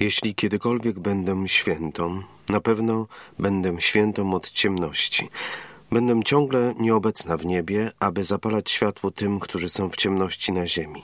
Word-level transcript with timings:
Jeśli 0.00 0.34
kiedykolwiek 0.34 0.98
będę 0.98 1.48
świętą, 1.48 2.22
na 2.48 2.60
pewno 2.60 3.06
będę 3.38 3.80
świętą 3.80 4.34
od 4.34 4.50
ciemności. 4.50 5.28
Będę 5.90 6.22
ciągle 6.24 6.74
nieobecna 6.78 7.36
w 7.36 7.46
niebie, 7.46 7.90
aby 8.00 8.24
zapalać 8.24 8.70
światło 8.70 9.10
tym, 9.10 9.40
którzy 9.40 9.68
są 9.68 9.90
w 9.90 9.96
ciemności 9.96 10.52
na 10.52 10.66
ziemi. 10.66 11.02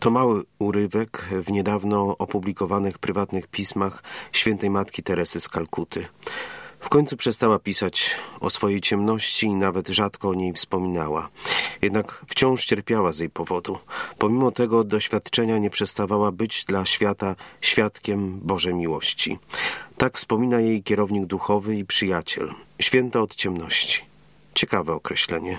To 0.00 0.10
mały 0.10 0.42
urywek 0.58 1.28
w 1.42 1.52
niedawno 1.52 2.16
opublikowanych 2.18 2.98
prywatnych 2.98 3.46
pismach 3.46 4.02
świętej 4.32 4.70
matki 4.70 5.02
Teresy 5.02 5.40
z 5.40 5.48
Kalkuty. 5.48 6.06
W 6.82 6.88
końcu 6.88 7.16
przestała 7.16 7.58
pisać 7.58 8.16
o 8.40 8.50
swojej 8.50 8.80
ciemności 8.80 9.46
i 9.46 9.54
nawet 9.54 9.88
rzadko 9.88 10.28
o 10.28 10.34
niej 10.34 10.52
wspominała. 10.52 11.28
Jednak 11.82 12.24
wciąż 12.28 12.64
cierpiała 12.64 13.12
z 13.12 13.18
jej 13.18 13.30
powodu. 13.30 13.78
Pomimo 14.18 14.50
tego 14.50 14.84
doświadczenia 14.84 15.58
nie 15.58 15.70
przestawała 15.70 16.32
być 16.32 16.64
dla 16.64 16.86
świata 16.86 17.34
świadkiem 17.60 18.40
Bożej 18.40 18.74
miłości. 18.74 19.38
Tak 19.96 20.16
wspomina 20.16 20.60
jej 20.60 20.82
kierownik 20.82 21.26
duchowy 21.26 21.76
i 21.76 21.84
przyjaciel. 21.84 22.54
Święta 22.80 23.20
od 23.20 23.34
ciemności. 23.34 24.02
Ciekawe 24.54 24.92
określenie. 24.92 25.58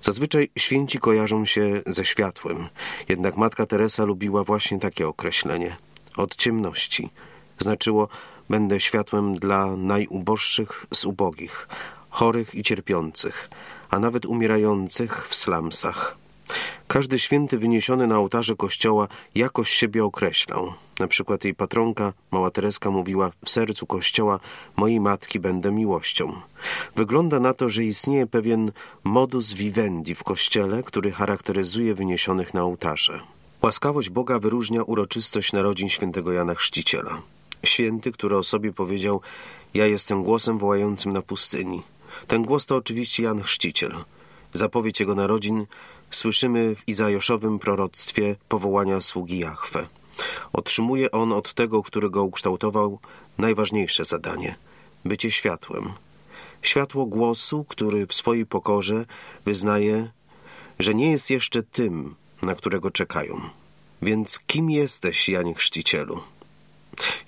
Zazwyczaj 0.00 0.50
święci 0.58 0.98
kojarzą 0.98 1.44
się 1.44 1.82
ze 1.86 2.04
światłem, 2.04 2.68
jednak 3.08 3.36
matka 3.36 3.66
Teresa 3.66 4.04
lubiła 4.04 4.44
właśnie 4.44 4.80
takie 4.80 5.08
określenie 5.08 5.76
od 6.16 6.36
ciemności. 6.36 7.10
Znaczyło, 7.58 8.08
będę 8.50 8.80
światłem 8.80 9.34
dla 9.34 9.76
najuboższych 9.76 10.86
z 10.94 11.04
ubogich, 11.04 11.68
chorych 12.10 12.54
i 12.54 12.62
cierpiących, 12.62 13.50
a 13.90 13.98
nawet 13.98 14.26
umierających 14.26 15.28
w 15.28 15.34
slumsach. 15.34 16.16
Każdy 16.88 17.18
święty 17.18 17.58
wyniesiony 17.58 18.06
na 18.06 18.18
ołtarze 18.18 18.56
kościoła 18.56 19.08
jakoś 19.34 19.70
siebie 19.70 20.04
określał. 20.04 20.72
Na 20.98 21.08
przykład 21.08 21.44
jej 21.44 21.54
patronka, 21.54 22.12
mała 22.30 22.50
Tereska, 22.50 22.90
mówiła 22.90 23.30
w 23.44 23.50
sercu 23.50 23.86
kościoła 23.86 24.40
mojej 24.76 25.00
matki 25.00 25.40
będę 25.40 25.72
miłością. 25.72 26.32
Wygląda 26.96 27.40
na 27.40 27.54
to, 27.54 27.68
że 27.68 27.84
istnieje 27.84 28.26
pewien 28.26 28.72
modus 29.04 29.52
vivendi 29.52 30.14
w 30.14 30.24
kościele, 30.24 30.82
który 30.82 31.12
charakteryzuje 31.12 31.94
wyniesionych 31.94 32.54
na 32.54 32.62
ołtarze. 32.62 33.20
Łaskawość 33.62 34.10
Boga 34.10 34.38
wyróżnia 34.38 34.82
uroczystość 34.82 35.52
narodzin 35.52 35.88
świętego 35.88 36.32
Jana 36.32 36.54
Chrzciciela. 36.54 37.22
Święty, 37.66 38.12
który 38.12 38.36
o 38.36 38.42
sobie 38.42 38.72
powiedział 38.72 39.20
ja 39.74 39.86
jestem 39.86 40.22
głosem 40.22 40.58
wołającym 40.58 41.12
na 41.12 41.22
pustyni. 41.22 41.82
Ten 42.26 42.42
głos 42.42 42.66
to 42.66 42.76
oczywiście 42.76 43.22
Jan 43.22 43.42
Chrzciciel. 43.42 43.94
Zapowiedź 44.52 45.00
jego 45.00 45.14
narodzin 45.14 45.66
słyszymy 46.10 46.76
w 46.76 46.88
Izajoszowym 46.88 47.58
proroctwie 47.58 48.36
powołania 48.48 49.00
sługi 49.00 49.38
Jahwe. 49.38 49.86
Otrzymuje 50.52 51.10
on 51.10 51.32
od 51.32 51.54
tego, 51.54 51.82
który 51.82 52.10
go 52.10 52.24
ukształtował, 52.24 52.98
najważniejsze 53.38 54.04
zadanie 54.04 54.56
bycie 55.04 55.30
światłem. 55.30 55.92
Światło 56.62 57.06
głosu, 57.06 57.64
który 57.68 58.06
w 58.06 58.14
swojej 58.14 58.46
pokorze 58.46 59.06
wyznaje, 59.44 60.10
że 60.78 60.94
nie 60.94 61.10
jest 61.10 61.30
jeszcze 61.30 61.62
tym, 61.62 62.14
na 62.42 62.54
którego 62.54 62.90
czekają. 62.90 63.40
Więc 64.02 64.38
kim 64.46 64.70
jesteś, 64.70 65.28
Janie 65.28 65.54
Chrzcicielu? 65.54 66.20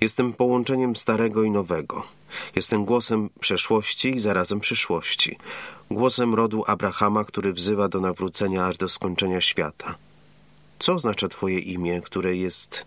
Jestem 0.01 0.33
połączeniem 0.33 0.97
starego 0.97 1.43
i 1.43 1.51
nowego. 1.51 2.03
Jestem 2.57 2.85
głosem 2.85 3.31
przeszłości 3.41 4.15
i 4.15 4.19
zarazem 4.19 4.61
przyszłości. 4.61 5.39
Głosem 5.91 6.35
rodu 6.35 6.65
Abrahama, 6.67 7.25
który 7.25 7.53
wzywa 7.53 7.89
do 7.89 8.01
nawrócenia 8.01 8.67
aż 8.67 8.77
do 8.77 8.89
skończenia 8.89 9.41
świata. 9.41 9.95
Co 10.79 10.95
oznacza 10.95 11.29
Twoje 11.29 11.59
imię, 11.59 12.01
które 12.05 12.37
jest 12.37 12.87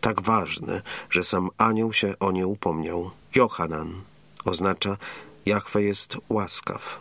tak 0.00 0.22
ważne, 0.22 0.82
że 1.10 1.24
sam 1.24 1.50
anioł 1.58 1.92
się 1.92 2.14
o 2.18 2.32
nie 2.32 2.46
upomniał? 2.46 3.10
Johanan 3.34 4.02
oznacza 4.44 4.96
Jachwe 5.46 5.82
jest 5.82 6.16
łaskaw. 6.28 7.00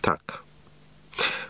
Tak. 0.00 0.47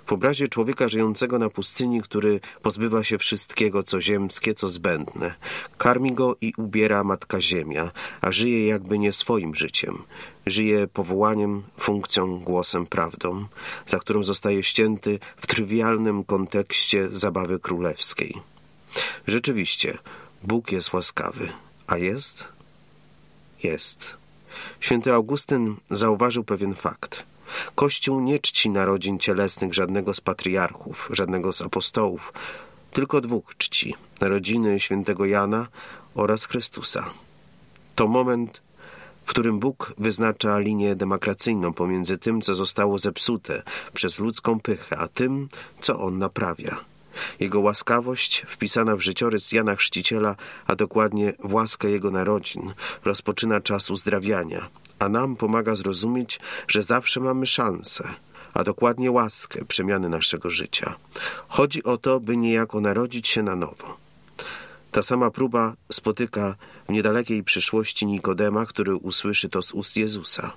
W 0.09 0.13
obrazie 0.13 0.49
człowieka 0.49 0.89
żyjącego 0.89 1.39
na 1.39 1.51
pustyni, 1.51 2.03
który 2.03 2.41
pozbywa 2.63 3.05
się 3.05 3.19
wszystkiego, 3.19 3.83
co 3.83 4.01
ziemskie, 4.01 4.55
co 4.55 4.69
zbędne. 4.69 5.35
Karmi 5.79 6.13
go 6.13 6.37
i 6.41 6.53
ubiera 6.57 7.05
matka 7.05 7.41
ziemia, 7.41 7.91
a 8.21 8.33
żyje 8.33 8.67
jakby 8.67 8.99
nie 8.99 9.13
swoim 9.13 9.55
życiem. 9.55 10.03
Żyje 10.47 10.87
powołaniem, 10.87 11.63
funkcją, 11.79 12.41
głosem, 12.41 12.87
prawdą, 12.87 13.47
za 13.87 13.99
którą 13.99 14.23
zostaje 14.23 14.63
ścięty 14.63 15.19
w 15.37 15.47
trywialnym 15.47 16.25
kontekście 16.25 17.09
zabawy 17.09 17.59
królewskiej. 17.59 18.35
Rzeczywiście, 19.27 19.99
Bóg 20.43 20.73
jest 20.73 20.93
łaskawy. 20.93 21.49
A 21.87 21.99
jest? 21.99 22.49
Jest. 23.63 24.17
Święty 24.81 25.13
Augustyn 25.13 25.77
zauważył 25.91 26.45
pewien 26.45 26.75
fakt– 26.75 27.25
Kościół 27.75 28.21
nie 28.21 28.39
czci 28.39 28.71
narodzin 28.71 29.19
cielesnych 29.19 29.75
żadnego 29.75 30.15
z 30.15 30.21
patriarchów, 30.21 31.09
żadnego 31.13 31.53
z 31.53 31.63
apostołów, 31.63 32.33
tylko 32.93 33.21
dwóch 33.21 33.57
czci 33.57 33.95
narodziny 34.21 34.81
świętego 34.81 35.27
Jana 35.27 35.67
oraz 36.15 36.45
Chrystusa. 36.45 37.11
To 37.95 38.09
moment, 38.09 38.61
w 39.25 39.31
którym 39.31 39.59
Bóg 39.59 39.93
wyznacza 39.99 40.59
linię 40.59 40.97
demarkacyjną 40.97 41.73
pomiędzy 41.73 42.19
tym, 42.19 42.41
co 42.41 42.55
zostało 42.55 42.99
zepsute 42.99 43.63
przez 43.95 44.19
ludzką 44.19 44.61
pychę, 44.61 44.99
a 44.99 45.09
tym, 45.09 45.49
co 45.81 46.01
on 46.01 46.19
naprawia. 46.19 46.77
Jego 47.41 47.61
łaskawość, 47.61 48.45
wpisana 48.47 48.97
w 48.97 49.01
życiorys 49.01 49.53
Jana 49.53 49.77
Chrzciciela, 49.77 50.37
a 50.67 50.77
dokładnie 50.77 51.33
w 51.45 51.55
łaskę 51.55 51.91
jego 51.91 52.11
narodzin, 52.11 52.75
rozpoczyna 53.05 53.61
czas 53.61 53.91
uzdrawiania, 53.91 54.69
a 54.99 55.09
nam 55.09 55.37
pomaga 55.37 55.75
zrozumieć, 55.75 56.41
że 56.69 56.83
zawsze 56.83 57.21
mamy 57.21 57.47
szansę, 57.47 58.09
a 58.55 58.65
dokładnie 58.65 59.11
łaskę 59.11 59.65
przemiany 59.65 60.09
naszego 60.09 60.51
życia. 60.51 60.95
Chodzi 61.49 61.85
o 61.85 61.97
to, 61.97 62.21
by 62.21 62.37
niejako 62.37 62.81
narodzić 62.81 63.29
się 63.29 63.43
na 63.43 63.57
nowo. 63.57 63.97
Ta 64.93 65.03
sama 65.03 65.31
próba 65.31 65.75
spotyka 65.93 66.55
w 66.89 66.93
niedalekiej 66.93 67.45
przyszłości 67.45 68.07
Nikodema, 68.07 68.67
który 68.67 68.97
usłyszy 68.97 69.49
to 69.49 69.63
z 69.63 69.73
ust 69.73 69.97
Jezusa. 69.97 70.53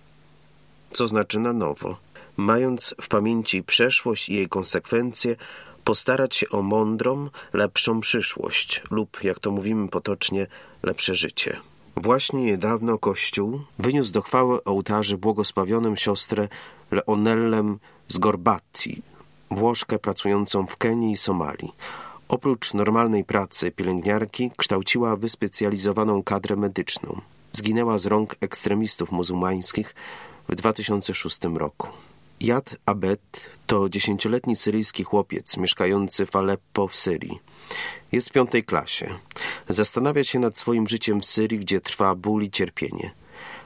Co 0.92 1.08
znaczy 1.08 1.40
na 1.40 1.54
nowo? 1.54 1.98
Mając 2.38 2.96
w 3.02 3.08
pamięci 3.08 3.64
przeszłość 3.64 4.30
i 4.30 4.34
jej 4.34 4.50
konsekwencje, 4.50 5.36
postarać 5.84 6.36
się 6.36 6.50
o 6.50 6.62
mądrą, 6.62 7.30
lepszą 7.54 8.02
przyszłość 8.02 8.82
lub, 8.92 9.24
jak 9.24 9.40
to 9.40 9.52
mówimy 9.52 9.88
potocznie, 9.88 10.48
lepsze 10.84 11.16
życie. 11.16 11.60
Właśnie 11.96 12.42
niedawno 12.42 12.98
Kościół 12.98 13.62
wyniósł 13.80 14.14
do 14.14 14.22
chwały 14.22 14.64
ołtarzy 14.64 15.18
błogosławionym 15.18 15.98
siostrę 15.98 16.48
Leonellem 16.92 17.80
z 18.08 18.18
Gorbati, 18.18 19.02
Włoszkę 19.52 20.00
pracującą 20.00 20.68
w 20.68 20.78
Kenii 20.78 21.12
i 21.12 21.18
Somalii. 21.18 21.72
Oprócz 22.30 22.74
normalnej 22.74 23.24
pracy 23.24 23.72
pielęgniarki 23.72 24.52
kształciła 24.58 25.16
wyspecjalizowaną 25.16 26.24
kadrę 26.24 26.56
medyczną. 26.56 27.22
Zginęła 27.54 27.98
z 27.98 28.06
rąk 28.06 28.36
ekstremistów 28.42 29.12
muzułmańskich 29.12 29.96
w 30.50 30.56
2006 30.56 31.40
roku. 31.56 31.88
Yad 32.42 32.76
Abed 32.86 33.50
to 33.68 33.90
dziesięcioletni 33.90 34.56
syryjski 34.56 35.04
chłopiec 35.04 35.58
mieszkający 35.58 36.26
w 36.26 36.36
Aleppo 36.36 36.88
w 36.88 36.96
Syrii. 36.96 37.40
Jest 38.12 38.30
w 38.30 38.32
piątej 38.32 38.64
klasie. 38.64 39.16
Zastanawia 39.70 40.24
się 40.24 40.40
nad 40.40 40.58
swoim 40.58 40.88
życiem 40.88 41.22
w 41.22 41.26
Syrii, 41.26 41.60
gdzie 41.60 41.82
trwa 41.82 42.16
ból 42.16 42.44
i 42.44 42.52
cierpienie. 42.52 43.12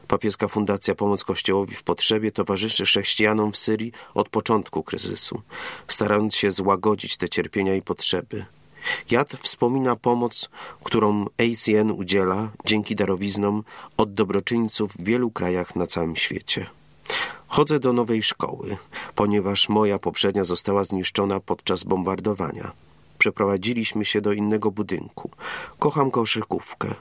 Papieska 0.07 0.47
Fundacja 0.47 0.95
Pomoc 0.95 1.23
Kościołowi 1.23 1.75
w 1.75 1.83
Potrzebie 1.83 2.31
towarzyszy 2.31 2.85
chrześcijanom 2.85 3.51
w 3.51 3.57
Syrii 3.57 3.91
od 4.13 4.29
początku 4.29 4.83
kryzysu, 4.83 5.41
starając 5.87 6.35
się 6.35 6.51
złagodzić 6.51 7.17
te 7.17 7.29
cierpienia 7.29 7.75
i 7.75 7.81
potrzeby. 7.81 8.45
Jad 9.11 9.33
wspomina 9.33 9.95
pomoc, 9.95 10.49
którą 10.83 11.25
ACN 11.25 11.91
udziela 11.91 12.49
dzięki 12.65 12.95
darowiznom 12.95 13.63
od 13.97 14.13
dobroczyńców 14.13 14.93
w 14.93 15.03
wielu 15.03 15.31
krajach 15.31 15.75
na 15.75 15.87
całym 15.87 16.15
świecie. 16.15 16.65
Chodzę 17.47 17.79
do 17.79 17.93
nowej 17.93 18.23
szkoły, 18.23 18.77
ponieważ 19.15 19.69
moja 19.69 19.99
poprzednia 19.99 20.43
została 20.43 20.83
zniszczona 20.83 21.39
podczas 21.39 21.83
bombardowania 21.83 22.71
przeprowadziliśmy 23.25 24.05
się 24.05 24.21
do 24.21 24.33
innego 24.33 24.71
budynku. 24.71 25.29
Kocham 25.79 26.11
koszykówkę. 26.11 26.93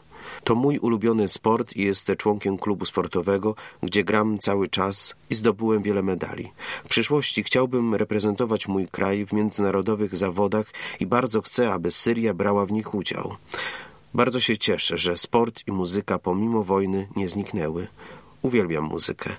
To 0.45 0.55
mój 0.55 0.79
ulubiony 0.79 1.29
sport 1.29 1.77
i 1.77 1.85
jestem 1.85 2.17
członkiem 2.17 2.59
klubu 2.59 2.85
sportowego, 2.85 3.55
gdzie 3.83 4.05
gram 4.05 4.39
cały 4.39 4.69
czas 4.69 5.15
i 5.31 5.35
zdobyłem 5.35 5.83
wiele 5.83 6.03
medali. 6.03 6.53
W 6.85 6.89
przyszłości 6.89 7.43
chciałbym 7.43 7.95
reprezentować 7.95 8.69
mój 8.69 8.89
kraj 8.89 9.27
w 9.27 9.33
międzynarodowych 9.33 10.17
zawodach 10.17 10.73
i 11.01 11.07
bardzo 11.07 11.43
chcę, 11.43 11.73
aby 11.73 11.91
Syria 11.91 12.35
brała 12.35 12.67
w 12.67 12.73
nich 12.73 12.95
udział. 12.95 13.37
Bardzo 14.15 14.41
się 14.41 14.59
cieszę, 14.59 14.99
że 14.99 15.17
sport 15.17 15.63
i 15.67 15.73
muzyka 15.73 16.19
pomimo 16.19 16.65
wojny 16.65 17.09
nie 17.17 17.29
zniknęły. 17.29 17.87
Uwielbiam 18.43 18.85
muzykę. 18.85 19.31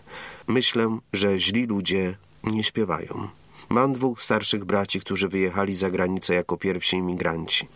Myślę, 0.47 0.97
że 1.13 1.39
źli 1.39 1.65
ludzie 1.65 2.15
nie 2.43 2.63
śpiewają. 2.63 3.27
Mam 3.69 3.93
dwóch 3.93 4.21
starszych 4.21 4.65
braci, 4.65 4.99
którzy 4.99 5.27
wyjechali 5.27 5.75
za 5.75 5.91
granicę 5.91 6.33
jako 6.33 6.57
pierwsi 6.57 6.97
imigranci. 6.97 7.67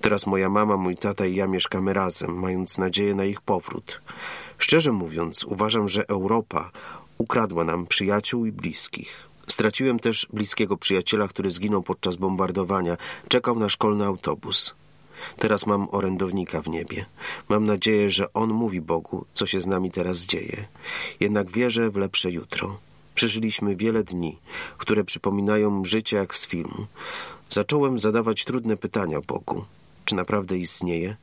Teraz 0.00 0.26
moja 0.26 0.48
mama, 0.48 0.76
mój 0.76 0.96
tata 0.96 1.26
i 1.26 1.34
ja 1.34 1.46
mieszkamy 1.46 1.92
razem, 1.92 2.38
mając 2.38 2.78
nadzieję 2.78 3.14
na 3.14 3.24
ich 3.24 3.40
powrót. 3.40 4.00
Szczerze 4.58 4.92
mówiąc, 4.92 5.44
uważam, 5.44 5.88
że 5.88 6.08
Europa 6.08 6.70
ukradła 7.18 7.64
nam 7.64 7.86
przyjaciół 7.86 8.46
i 8.46 8.52
bliskich. 8.52 9.28
Straciłem 9.48 9.98
też 9.98 10.26
bliskiego 10.32 10.76
przyjaciela, 10.76 11.28
który 11.28 11.50
zginął 11.50 11.82
podczas 11.82 12.16
bombardowania. 12.16 12.96
Czekał 13.28 13.58
na 13.58 13.68
szkolny 13.68 14.04
autobus. 14.04 14.74
Teraz 15.38 15.66
mam 15.66 15.88
orędownika 15.90 16.62
w 16.62 16.68
niebie. 16.68 17.06
Mam 17.48 17.64
nadzieję, 17.64 18.10
że 18.10 18.32
On 18.32 18.50
mówi 18.52 18.80
Bogu, 18.80 19.24
co 19.34 19.46
się 19.46 19.60
z 19.60 19.66
nami 19.66 19.90
teraz 19.90 20.18
dzieje. 20.18 20.68
Jednak 21.20 21.50
wierzę 21.50 21.90
w 21.90 21.96
lepsze 21.96 22.30
jutro. 22.30 22.78
Przeżyliśmy 23.18 23.76
wiele 23.76 24.04
dni, 24.04 24.38
które 24.78 25.04
przypominają 25.04 25.84
życie 25.84 26.16
jak 26.16 26.34
z 26.34 26.46
filmu. 26.46 26.86
Zacząłem 27.48 27.98
zadawać 27.98 28.44
trudne 28.44 28.76
pytania 28.76 29.20
Bogu. 29.20 29.64
Czy 30.04 30.14
naprawdę 30.14 30.58
istnieje? 30.58 31.16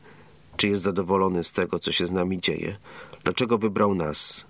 Czy 0.58 0.68
jest 0.68 0.84
zadowolony 0.84 1.44
z 1.44 1.52
tego, 1.52 1.80
co 1.80 1.92
się 1.92 2.08
z 2.08 2.12
nami 2.12 2.40
dzieje? 2.40 2.78
Dlaczego 3.24 3.58
wybrał 3.58 3.96
nas? 3.96 4.46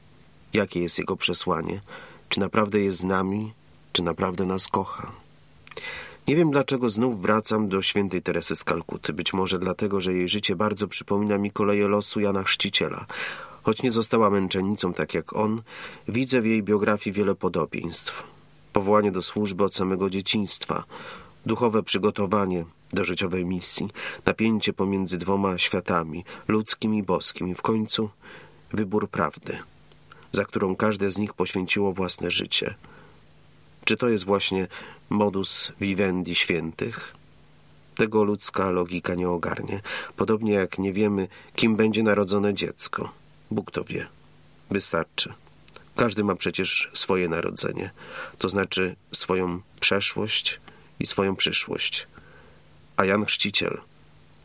Jakie 0.53 0.81
jest 0.81 0.99
Jego 0.99 1.15
przesłanie? 1.15 1.81
Czy 2.29 2.39
naprawdę 2.39 2.79
jest 2.79 2.97
z 2.97 3.03
nami? 3.03 3.53
Czy 3.91 4.03
naprawdę 4.03 4.45
nas 4.45 4.67
kocha? 4.67 5.11
Nie 6.27 6.35
wiem 6.35 6.51
dlaczego 6.51 6.89
znów 6.89 7.21
wracam 7.21 7.69
do 7.69 7.81
świętej 7.81 8.21
Teresy 8.21 8.55
z 8.55 8.63
Kalkuty. 8.63 9.13
Być 9.13 9.33
może 9.33 9.59
dlatego, 9.59 10.01
że 10.01 10.13
jej 10.13 10.29
życie 10.29 10.55
bardzo 10.55 10.87
przypomina 10.87 11.37
mi 11.37 11.51
koleje 11.51 11.87
losu 11.87 12.19
Jana 12.19 12.43
Chrzciciela. 12.43 13.05
Choć 13.65 13.83
nie 13.83 13.91
została 13.91 14.29
męczennicą 14.29 14.93
tak 14.93 15.13
jak 15.13 15.35
on, 15.35 15.61
widzę 16.07 16.41
w 16.41 16.45
jej 16.45 16.63
biografii 16.63 17.13
wiele 17.13 17.35
podobieństw. 17.35 18.23
Powołanie 18.73 19.11
do 19.11 19.21
służby 19.21 19.63
od 19.63 19.75
samego 19.75 20.09
dzieciństwa, 20.09 20.83
duchowe 21.45 21.83
przygotowanie 21.83 22.65
do 22.93 23.05
życiowej 23.05 23.45
misji, 23.45 23.87
napięcie 24.25 24.73
pomiędzy 24.73 25.17
dwoma 25.17 25.57
światami, 25.57 26.25
ludzkim 26.47 26.95
i 26.95 27.03
boskim, 27.03 27.47
i 27.47 27.55
w 27.55 27.61
końcu 27.61 28.09
wybór 28.73 29.09
prawdy, 29.09 29.57
za 30.31 30.45
którą 30.45 30.75
każde 30.75 31.11
z 31.11 31.17
nich 31.17 31.33
poświęciło 31.33 31.93
własne 31.93 32.31
życie. 32.31 32.75
Czy 33.85 33.97
to 33.97 34.09
jest 34.09 34.25
właśnie 34.25 34.67
modus 35.09 35.71
vivendi 35.81 36.35
świętych? 36.35 37.15
Tego 37.95 38.23
ludzka 38.23 38.71
logika 38.71 39.15
nie 39.15 39.29
ogarnie, 39.29 39.81
podobnie 40.15 40.53
jak 40.53 40.79
nie 40.79 40.93
wiemy, 40.93 41.27
kim 41.55 41.75
będzie 41.75 42.03
narodzone 42.03 42.53
dziecko. 42.53 43.24
Bóg 43.55 43.71
to 43.71 43.83
wie. 43.83 44.07
Wystarczy. 44.71 45.33
Każdy 45.95 46.23
ma 46.23 46.35
przecież 46.35 46.89
swoje 46.93 47.29
narodzenie, 47.29 47.91
to 48.37 48.49
znaczy 48.49 48.95
swoją 49.11 49.61
przeszłość 49.79 50.59
i 50.99 51.05
swoją 51.05 51.35
przyszłość. 51.35 52.07
A 52.97 53.05
Jan 53.05 53.25
Chrzciciel, 53.25 53.81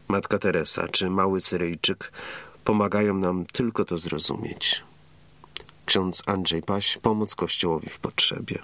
Matka 0.08 0.38
Teresa 0.38 0.88
czy 0.88 1.10
Mały 1.10 1.40
Syryjczyk 1.40 2.12
pomagają 2.64 3.14
nam 3.14 3.46
tylko 3.52 3.84
to 3.84 3.98
zrozumieć. 3.98 4.82
Ksiądz 5.86 6.22
Andrzej 6.26 6.62
Paś, 6.62 6.98
pomoc 7.02 7.34
Kościołowi 7.34 7.88
w 7.88 7.98
potrzebie. 7.98 8.58